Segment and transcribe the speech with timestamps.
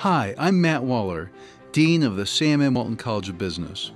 [0.00, 1.30] Hi, I'm Matt Waller,
[1.72, 2.72] Dean of the Sam M.
[2.72, 3.92] Walton College of Business.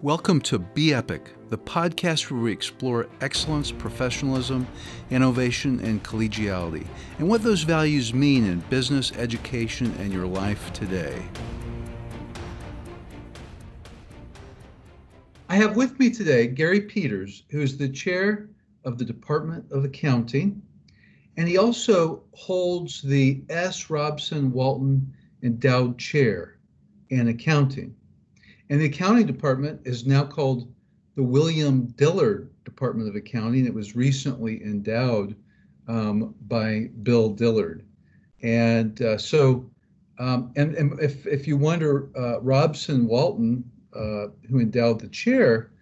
[0.00, 4.66] Welcome to Be Epic, the podcast where we explore excellence, professionalism,
[5.10, 6.86] innovation, and collegiality,
[7.18, 11.22] and what those values mean in business, education, and your life today.
[15.50, 18.48] I have with me today Gary Peters, who is the chair
[18.86, 20.62] of the Department of Accounting,
[21.36, 23.90] and he also holds the S.
[23.90, 26.58] Robson Walton Endowed Chair
[27.10, 27.94] in Accounting.
[28.70, 30.72] And the accounting department is now called
[31.14, 33.66] the William Dillard Department of Accounting.
[33.66, 35.36] It was recently endowed
[35.88, 37.84] um, by Bill Dillard.
[38.42, 39.70] And uh, so,
[40.18, 45.72] um, and, and, if, if you wonder, uh, Robson Walton, uh, who endowed the chair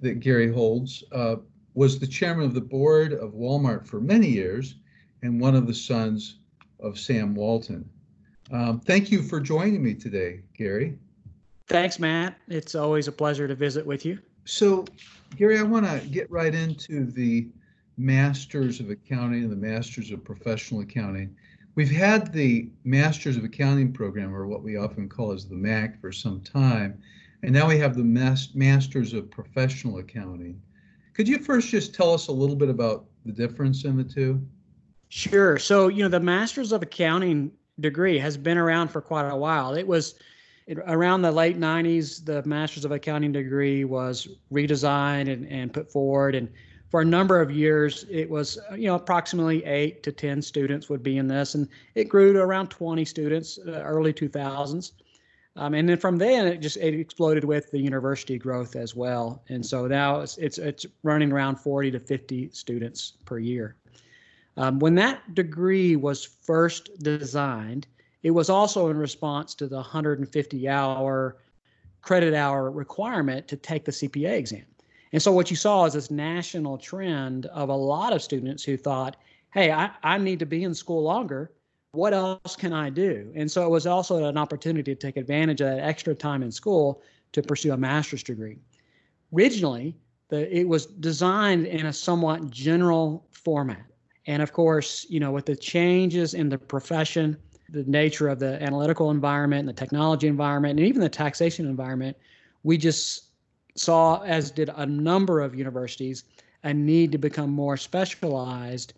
[0.00, 1.36] that Gary holds, uh,
[1.74, 4.76] was the chairman of the board of Walmart for many years
[5.22, 6.38] and one of the sons
[6.80, 7.88] of Sam Walton.
[8.50, 10.98] Um, thank you for joining me today, Gary.
[11.66, 12.38] Thanks, Matt.
[12.48, 14.18] It's always a pleasure to visit with you.
[14.46, 14.86] So,
[15.36, 17.48] Gary, I want to get right into the
[17.98, 21.36] Masters of Accounting and the Masters of Professional Accounting.
[21.74, 26.00] We've had the Masters of Accounting program, or what we often call as the MAC,
[26.00, 27.00] for some time,
[27.42, 28.02] and now we have the
[28.54, 30.60] Masters of Professional Accounting.
[31.12, 34.40] Could you first just tell us a little bit about the difference in the two?
[35.08, 35.58] Sure.
[35.58, 39.74] So, you know, the Masters of Accounting degree has been around for quite a while.
[39.74, 40.14] It was
[40.66, 45.90] it, around the late 90s, the Masters of Accounting degree was redesigned and, and put
[45.90, 46.34] forward.
[46.34, 46.48] And
[46.90, 51.02] for a number of years, it was, you know, approximately eight to 10 students would
[51.02, 51.54] be in this.
[51.54, 54.92] And it grew to around 20 students, uh, early 2000s.
[55.56, 59.42] Um, and then from then, it just it exploded with the university growth as well.
[59.48, 63.74] And so now it's, it's, it's running around 40 to 50 students per year.
[64.58, 67.86] Um, when that degree was first designed,
[68.24, 71.36] it was also in response to the 150 hour
[72.02, 74.64] credit hour requirement to take the CPA exam.
[75.12, 78.76] And so what you saw is this national trend of a lot of students who
[78.76, 79.16] thought,
[79.52, 81.52] hey, I, I need to be in school longer.
[81.92, 83.30] What else can I do?
[83.36, 86.50] And so it was also an opportunity to take advantage of that extra time in
[86.50, 87.00] school
[87.30, 88.58] to pursue a master's degree.
[89.32, 89.94] Originally,
[90.30, 93.84] the, it was designed in a somewhat general format.
[94.28, 97.36] And of course, you know, with the changes in the profession,
[97.70, 102.14] the nature of the analytical environment, and the technology environment, and even the taxation environment,
[102.62, 103.30] we just
[103.74, 106.24] saw, as did a number of universities,
[106.62, 108.92] a need to become more specialized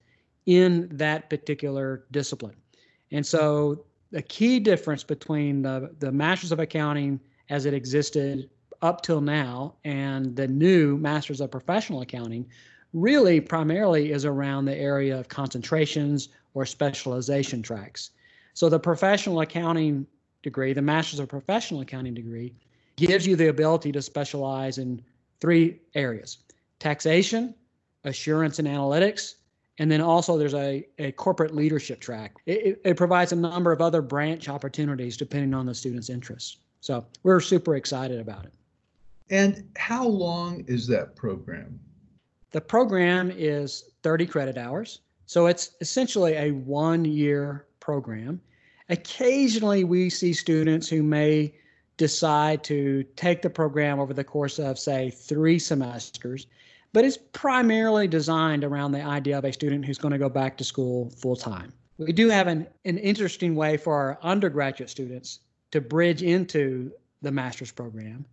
[0.46, 2.56] in that particular discipline.
[3.12, 7.20] And so the key difference between the, the Masters of Accounting
[7.50, 8.50] as it existed
[8.82, 12.46] up till now and the new Masters of Professional Accounting
[12.92, 18.10] really primarily is around the area of concentrations or specialization tracks.
[18.54, 20.06] So the professional accounting
[20.42, 22.54] degree, the master's of professional accounting degree,
[22.96, 25.02] gives you the ability to specialize in
[25.40, 26.38] three areas
[26.78, 27.54] taxation,
[28.04, 29.34] assurance and analytics,
[29.78, 32.36] and then also there's a, a corporate leadership track.
[32.46, 36.58] It, it, provides a number of other branch opportunities depending on the student's interests.
[36.80, 38.54] So we're super excited about it.
[39.30, 41.78] And how long is that program?
[42.52, 45.00] The program is 30 credit hours.
[45.26, 48.40] So it's essentially a one year program.
[48.88, 51.54] Occasionally, we see students who may
[51.96, 56.46] decide to take the program over the course of, say, three semesters,
[56.92, 60.56] but it's primarily designed around the idea of a student who's going to go back
[60.56, 61.72] to school full time.
[61.98, 65.40] We do have an, an interesting way for our undergraduate students
[65.70, 66.90] to bridge into
[67.22, 68.24] the master's program,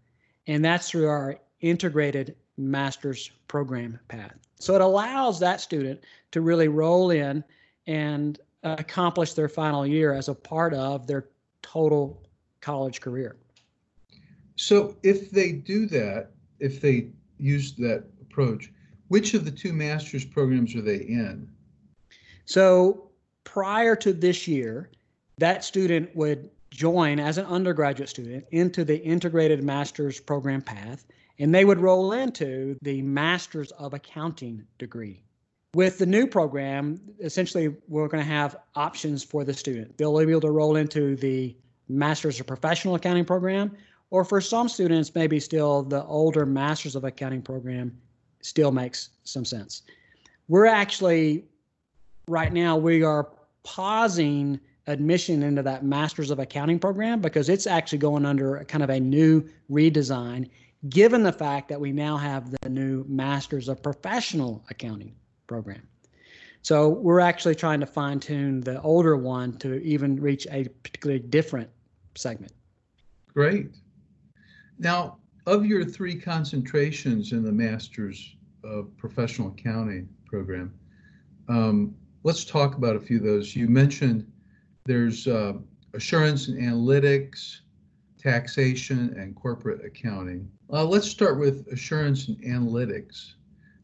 [0.47, 4.35] and that's through our integrated master's program path.
[4.59, 6.01] So it allows that student
[6.31, 7.43] to really roll in
[7.85, 11.29] and accomplish their final year as a part of their
[11.61, 12.21] total
[12.61, 13.37] college career.
[14.55, 18.71] So if they do that, if they use that approach,
[19.09, 21.47] which of the two master's programs are they in?
[22.45, 23.11] So
[23.43, 24.89] prior to this year,
[25.37, 31.05] that student would join as an undergraduate student into the integrated master's program path
[31.39, 35.21] and they would roll into the Masters of Accounting degree.
[35.73, 39.97] With the new program, essentially, we're going to have options for the student.
[39.97, 41.55] They'll be able to roll into the
[41.89, 43.75] Masters of Professional Accounting program,
[44.09, 47.95] or for some students, maybe still the older Masters of Accounting program
[48.41, 49.83] still makes some sense.
[50.47, 51.45] We're actually,
[52.27, 53.29] right now, we are
[53.63, 58.89] pausing admission into that Masters of Accounting program because it's actually going under kind of
[58.89, 60.49] a new redesign
[60.89, 65.15] given the fact that we now have the new Masters of Professional Accounting
[65.47, 65.87] program.
[66.61, 71.19] So we're actually trying to fine tune the older one to even reach a particularly
[71.21, 71.69] different
[72.15, 72.51] segment.
[73.33, 73.69] Great.
[74.77, 80.73] Now, of your three concentrations in the Master's of Professional Accounting program,
[81.47, 83.55] um, let's talk about a few of those.
[83.55, 84.29] You mentioned
[84.85, 85.53] there's uh,
[85.93, 87.61] assurance and analytics,
[88.17, 90.49] taxation, and corporate accounting.
[90.71, 93.33] Uh, let's start with assurance and analytics.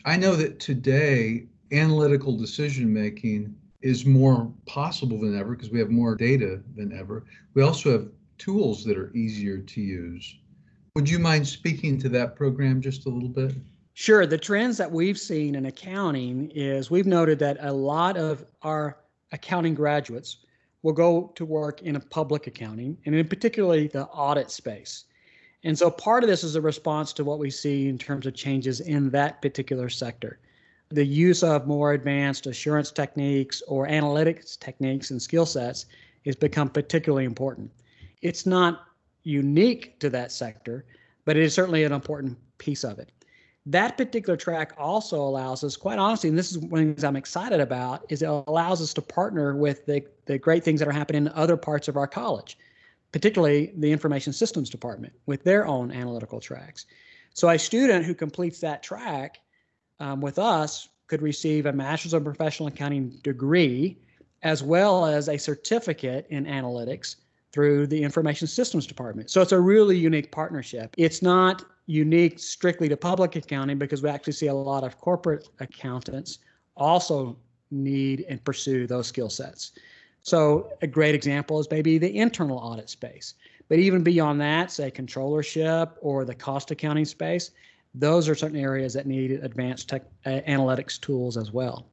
[0.06, 5.90] I know that today analytical decision making is more possible than ever because we have
[5.90, 7.26] more data than ever.
[7.54, 8.08] We also have
[8.38, 10.38] tools that are easier to use.
[10.96, 13.56] Would you mind speaking to that program just a little bit?
[13.94, 14.26] Sure.
[14.26, 18.98] The trends that we've seen in accounting is we've noted that a lot of our
[19.32, 20.38] accounting graduates
[20.84, 25.06] will go to work in a public accounting and in particularly the audit space.
[25.64, 28.36] And so part of this is a response to what we see in terms of
[28.36, 30.40] changes in that particular sector.
[30.90, 35.86] The use of more advanced assurance techniques or analytics techniques and skill sets
[36.26, 37.72] has become particularly important.
[38.22, 38.82] It's not
[39.24, 40.86] unique to that sector,
[41.26, 43.10] but it is certainly an important piece of it.
[43.66, 47.04] That particular track also allows us, quite honestly, and this is one of the things
[47.04, 50.88] I'm excited about, is it allows us to partner with the, the great things that
[50.90, 52.58] are happening in other parts of our college,
[53.14, 56.88] particularly the information systems department with their own analytical tracks.
[57.34, 59.40] So a student who completes that track
[60.00, 63.98] um, with us could receive a master's of professional accounting degree
[64.42, 67.16] as well as a certificate in analytics
[67.54, 69.30] through the information systems department.
[69.30, 70.94] So it's a really unique partnership.
[70.98, 75.48] It's not unique strictly to public accounting because we actually see a lot of corporate
[75.60, 76.40] accountants
[76.76, 77.38] also
[77.70, 79.74] need and pursue those skill sets.
[80.24, 83.36] So a great example is maybe the internal audit space.
[83.70, 87.52] But even beyond that, say controllership or the cost accounting space,
[87.94, 91.88] those are certain areas that need advanced tech, uh, analytics tools as well.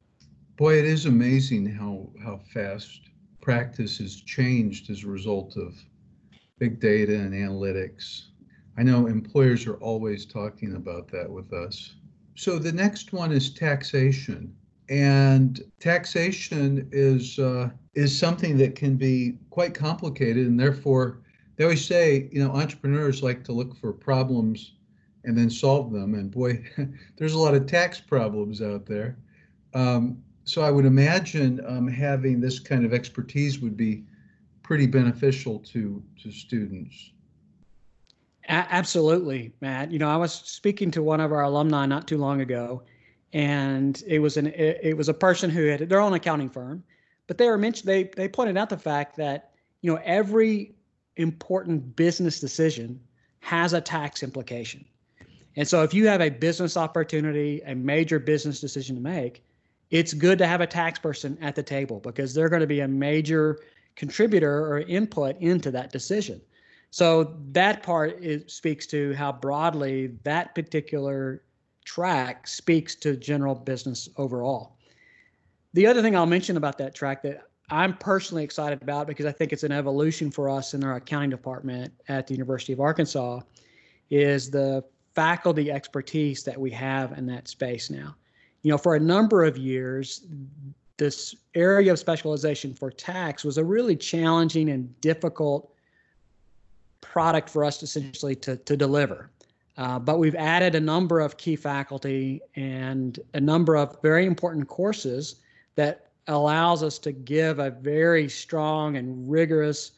[0.57, 3.10] Boy, it is amazing how how fast
[3.41, 5.75] practice has changed as a result of
[6.59, 8.25] big data and analytics.
[8.77, 11.95] I know employers are always talking about that with us.
[12.35, 14.55] So the next one is taxation,
[14.89, 21.21] and taxation is uh, is something that can be quite complicated, and therefore
[21.55, 24.73] they always say, you know, entrepreneurs like to look for problems
[25.25, 26.15] and then solve them.
[26.15, 26.63] And boy,
[27.17, 29.17] there's a lot of tax problems out there.
[29.73, 34.03] Um, so I would imagine um, having this kind of expertise would be
[34.63, 37.11] pretty beneficial to to students.
[38.45, 39.91] A- absolutely, Matt.
[39.91, 42.83] You know, I was speaking to one of our alumni not too long ago,
[43.33, 46.83] and it was an it, it was a person who had their own accounting firm,
[47.27, 49.51] but they were mentioned they they pointed out the fact that
[49.81, 50.75] you know every
[51.17, 52.99] important business decision
[53.41, 54.85] has a tax implication.
[55.55, 59.43] And so if you have a business opportunity, a major business decision to make,
[59.91, 62.79] it's good to have a tax person at the table because they're going to be
[62.79, 63.59] a major
[63.95, 66.41] contributor or input into that decision.
[66.91, 71.43] So that part is, speaks to how broadly that particular
[71.85, 74.77] track speaks to general business overall.
[75.73, 79.31] The other thing I'll mention about that track that I'm personally excited about because I
[79.31, 83.41] think it's an evolution for us in our accounting department at the University of Arkansas
[84.09, 84.83] is the
[85.15, 88.15] faculty expertise that we have in that space now
[88.63, 90.25] you know, for a number of years,
[90.97, 95.73] this area of specialization for tax was a really challenging and difficult
[97.01, 99.31] product for us essentially to, to deliver.
[99.77, 104.67] Uh, but we've added a number of key faculty and a number of very important
[104.67, 105.37] courses
[105.75, 109.93] that allows us to give a very strong and rigorous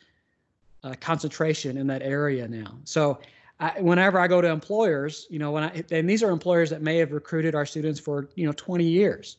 [0.83, 2.77] uh, concentration in that area now.
[2.85, 3.19] So
[3.59, 6.81] I, whenever I go to employers, you know, when I and these are employers that
[6.81, 9.37] may have recruited our students for you know 20 years.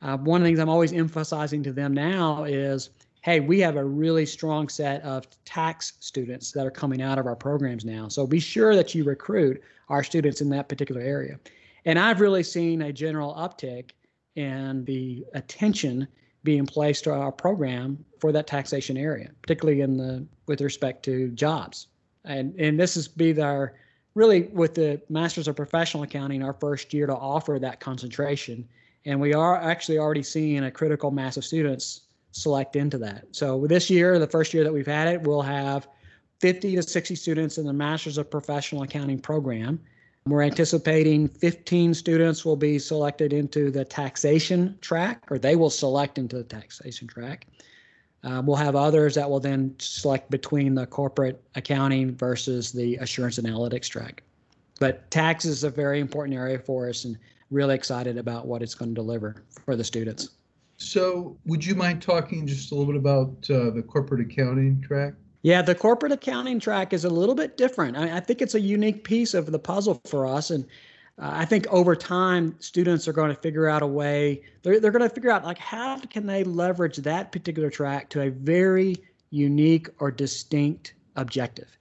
[0.00, 2.90] Uh, one of the things I'm always emphasizing to them now is,
[3.22, 7.26] hey, we have a really strong set of tax students that are coming out of
[7.26, 8.06] our programs now.
[8.06, 11.40] So be sure that you recruit our students in that particular area.
[11.84, 13.90] And I've really seen a general uptick
[14.36, 16.06] in the attention
[16.44, 21.28] being placed to our program for that taxation area, particularly in the with respect to
[21.30, 21.88] jobs
[22.28, 23.74] and and this is be our
[24.14, 28.68] really with the Masters of Professional Accounting our first year to offer that concentration,
[29.04, 33.24] and we are actually already seeing a critical mass of students select into that.
[33.32, 35.88] So this year, the first year that we've had it, we'll have
[36.40, 39.80] 50 to 60 students in the Masters of Professional Accounting program.
[40.26, 46.18] We're anticipating 15 students will be selected into the taxation track, or they will select
[46.18, 47.46] into the taxation track.
[48.24, 53.38] Um, we'll have others that will then select between the corporate accounting versus the assurance
[53.38, 54.22] analytics track.
[54.80, 57.16] But tax is a very important area for us and
[57.50, 60.30] really excited about what it's going to deliver for the students.
[60.76, 65.14] So, would you mind talking just a little bit about uh, the corporate accounting track?
[65.42, 67.96] Yeah, the corporate accounting track is a little bit different.
[67.96, 70.50] I, I think it's a unique piece of the puzzle for us.
[70.50, 70.66] And
[71.18, 74.92] uh, I think over time, students are going to figure out a way, they're, they're
[74.92, 78.96] going to figure out like how can they leverage that particular track to a very
[79.30, 81.76] unique or distinct objective.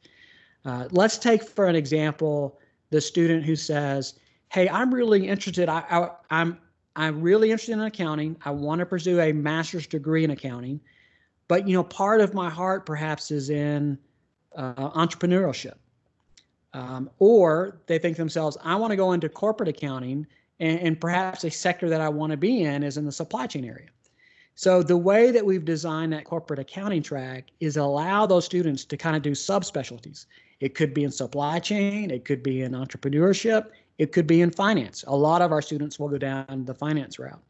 [0.65, 4.15] Uh, let's take for an example the student who says,
[4.49, 5.69] "Hey, I'm really interested.
[5.69, 6.57] I, I, I'm
[6.95, 8.35] I'm really interested in accounting.
[8.43, 10.81] I want to pursue a master's degree in accounting,
[11.47, 13.97] but you know, part of my heart perhaps is in
[14.55, 15.75] uh, entrepreneurship."
[16.73, 20.27] Um, or they think themselves, I want to go into corporate accounting,
[20.59, 23.47] and, and perhaps a sector that I want to be in is in the supply
[23.47, 23.89] chain area.
[24.55, 28.97] So the way that we've designed that corporate accounting track is allow those students to
[28.97, 30.25] kind of do subspecialties.
[30.59, 33.67] It could be in supply chain, it could be in entrepreneurship,
[33.99, 35.03] it could be in finance.
[35.07, 37.41] A lot of our students will go down the finance route.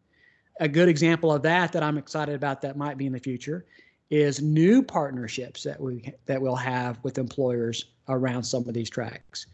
[0.60, 3.66] A good example of that that I'm excited about that might be in the future
[4.10, 9.48] is new partnerships that we that we'll have with employers around some of these tracks.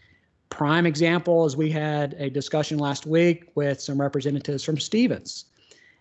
[0.50, 5.46] Prime example is we had a discussion last week with some representatives from Stephens,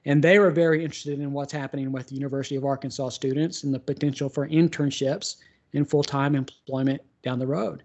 [0.05, 3.79] and they were very interested in what's happening with University of Arkansas students and the
[3.79, 5.37] potential for internships
[5.73, 7.83] and full time employment down the road.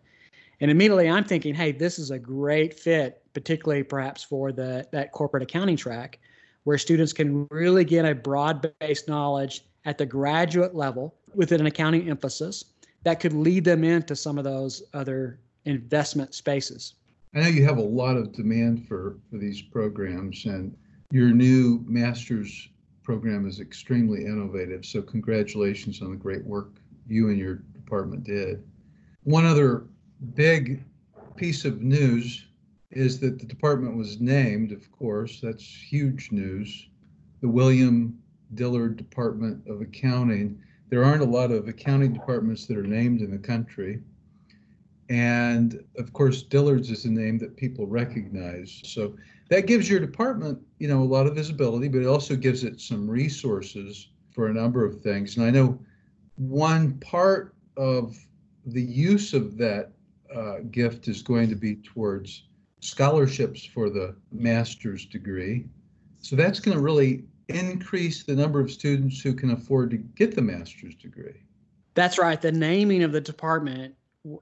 [0.59, 5.11] And immediately I'm thinking, hey, this is a great fit, particularly perhaps for the that
[5.11, 6.19] corporate accounting track,
[6.63, 12.09] where students can really get a broad-based knowledge at the graduate level with an accounting
[12.09, 12.65] emphasis
[13.03, 16.95] that could lead them into some of those other investment spaces.
[17.33, 20.75] I know you have a lot of demand for, for these programs and
[21.09, 22.67] your new master's
[23.01, 28.61] program is extremely innovative, so congratulations on the great work you and your department did.
[29.23, 29.85] One other
[30.35, 30.83] big
[31.37, 32.45] piece of news
[32.91, 36.89] is that the department was named, of course, that's huge news.
[37.39, 38.17] The William
[38.53, 40.61] Dillard Department of Accounting.
[40.89, 44.01] There aren't a lot of accounting departments that are named in the country.
[45.09, 48.81] And of course, Dillard's is a name that people recognize.
[48.83, 49.15] So
[49.49, 52.81] that gives your department, you know, a lot of visibility, but it also gives it
[52.81, 55.37] some resources for a number of things.
[55.37, 55.79] And I know
[56.35, 58.17] one part of
[58.65, 59.91] the use of that
[60.35, 62.43] uh, gift is going to be towards
[62.81, 65.65] scholarships for the master's degree.
[66.19, 70.35] So that's going to really increase the number of students who can afford to get
[70.35, 71.41] the master's degree.
[71.93, 72.41] That's right.
[72.41, 73.95] The naming of the department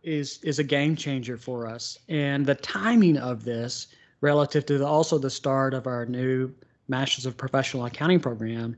[0.04, 3.88] is is a game changer for us, and the timing of this
[4.22, 6.52] relative to the, also the start of our new
[6.88, 8.76] Masters of Professional Accounting program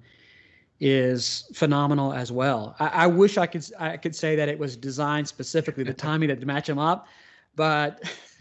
[0.79, 2.75] is phenomenal as well.
[2.79, 6.29] I, I, wish I could I could say that it was designed specifically the timing
[6.29, 7.07] to match them up,
[7.55, 8.03] but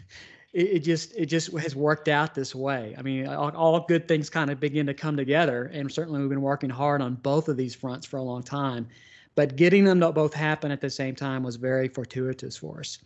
[0.57, 2.95] it, it, just it just has worked out this way.
[2.97, 6.29] I mean, all, all good things kind of begin to come together, and certainly we've
[6.29, 8.87] been working hard on both of these fronts for a long time.
[9.35, 12.97] But getting them to both happen at the same time was very fortuitous for us.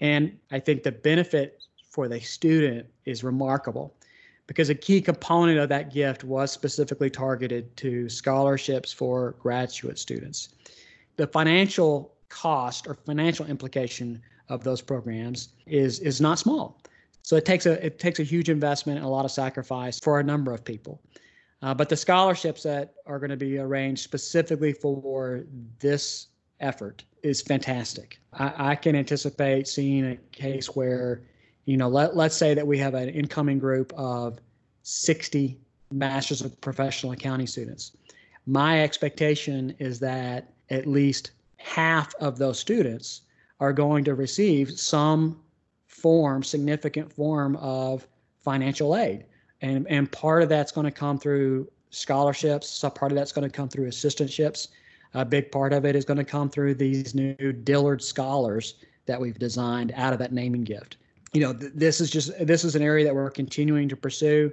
[0.00, 3.94] And I think the benefit for the student is remarkable
[4.48, 10.48] because a key component of that gift was specifically targeted to scholarships for graduate students.
[11.16, 16.80] The financial cost or financial implication of those programs is is not small.
[17.28, 20.18] So it takes a it takes a huge investment and a lot of sacrifice for
[20.18, 20.98] a number of people.
[21.60, 25.44] Uh, but the scholarships that are going to be arranged specifically for
[25.78, 26.28] this
[26.60, 28.18] effort is fantastic.
[28.32, 31.20] I, I, can anticipate seeing a case where,
[31.66, 34.38] you know, let, let's say that we have an incoming group of
[34.84, 35.58] 60
[35.92, 37.94] Masters of Professional Accounting students.
[38.46, 43.20] My expectation is that at least half of those students
[43.60, 45.38] are going to receive some
[45.98, 48.06] form, significant form of
[48.40, 49.24] financial aid
[49.60, 52.68] and and part of that's going to come through scholarships.
[52.68, 54.68] So part of that's going to come through assistantships.
[55.14, 58.74] A big part of it is going to come through these new Dillard scholars
[59.06, 60.98] that we've designed out of that naming gift.
[61.32, 64.52] You know, th- this is just this is an area that we're continuing to pursue.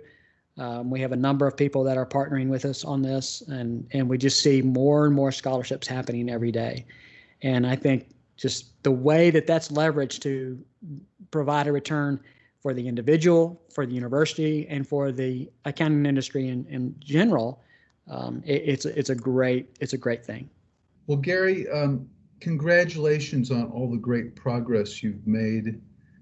[0.58, 3.88] Um, we have a number of people that are partnering with us on this, and
[3.92, 6.86] and we just see more and more scholarships happening every day.
[7.42, 10.58] And I think just the way that that's leveraged to
[11.36, 12.20] provide a return
[12.62, 17.62] for the individual, for the university, and for the accounting industry in, in general,
[18.08, 20.50] um, it, it's it's a great it's a great thing.
[21.08, 22.08] Well, Gary, um,
[22.40, 25.82] congratulations on all the great progress you've made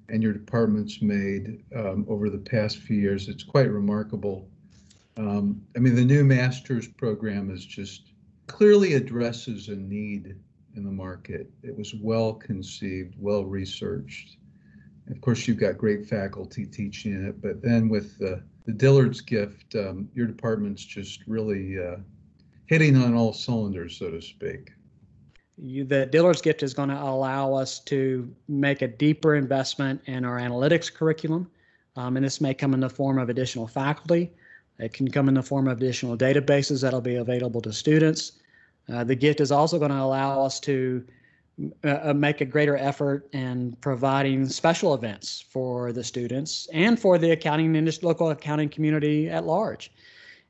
[0.09, 3.29] and your department's made um, over the past few years.
[3.29, 4.47] It's quite remarkable.
[5.17, 8.13] Um, I mean, the new master's program is just
[8.47, 10.35] clearly addresses a need
[10.75, 11.51] in the market.
[11.61, 14.37] It was well conceived, well researched,
[15.09, 19.75] of course, you've got great faculty teaching it, but then with the, the Dillard's gift,
[19.75, 21.97] um, your department's just really uh,
[22.67, 24.71] hitting on all cylinders, so to speak.
[25.57, 30.25] You, the Dillard's gift is going to allow us to make a deeper investment in
[30.25, 31.49] our analytics curriculum.
[31.95, 34.31] Um, and this may come in the form of additional faculty.
[34.79, 38.33] It can come in the form of additional databases that'll be available to students.
[38.91, 41.05] Uh, the gift is also going to allow us to
[41.83, 47.19] uh, uh, make a greater effort in providing special events for the students and for
[47.19, 49.91] the accounting industry, local accounting community at large.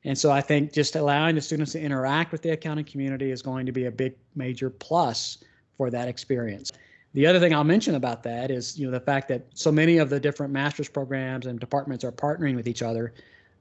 [0.06, 3.42] And so I think just allowing the students to interact with the accounting community is
[3.42, 5.40] going to be a big major plus
[5.78, 6.72] for that experience.
[7.14, 9.98] The other thing I'll mention about that is, you know, the fact that so many
[9.98, 13.14] of the different master's programs and departments are partnering with each other.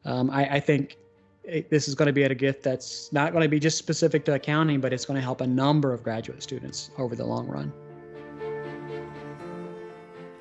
[0.05, 0.97] Um, I, I, think
[1.45, 3.79] it, this is going to be at a gift that's not going to be just
[3.79, 7.25] specific to accounting, but it's going to help a number of graduate students over the
[7.25, 7.73] long run.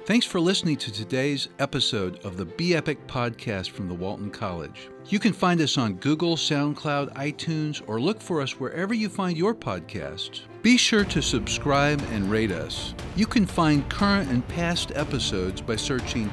[0.06, 4.90] Thanks for listening to today's episode of the Be Epic podcast from the Walton College.
[5.06, 9.38] You can find us on Google, SoundCloud, iTunes, or look for us wherever you find
[9.38, 10.42] your podcasts.
[10.64, 12.96] Be sure to subscribe and rate us.
[13.16, 16.32] You can find current and past episodes by searching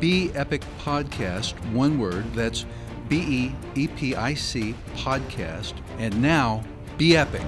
[0.00, 2.66] Be Epic Podcast, one word, that's
[3.08, 5.74] B E E P I C podcast.
[5.98, 6.62] And now,
[6.96, 7.42] be epic.